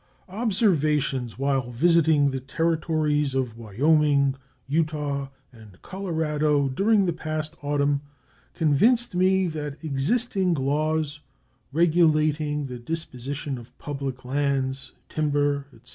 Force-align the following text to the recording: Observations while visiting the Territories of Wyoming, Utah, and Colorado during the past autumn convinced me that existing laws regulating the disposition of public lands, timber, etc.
Observations 0.29 1.37
while 1.37 1.69
visiting 1.69 2.31
the 2.31 2.39
Territories 2.39 3.35
of 3.35 3.55
Wyoming, 3.55 4.33
Utah, 4.67 5.29
and 5.53 5.79
Colorado 5.83 6.67
during 6.69 7.05
the 7.05 7.13
past 7.13 7.53
autumn 7.61 8.01
convinced 8.55 9.13
me 9.13 9.45
that 9.49 9.83
existing 9.83 10.55
laws 10.55 11.19
regulating 11.71 12.65
the 12.65 12.79
disposition 12.79 13.59
of 13.59 13.77
public 13.77 14.25
lands, 14.25 14.93
timber, 15.07 15.67
etc. 15.71 15.89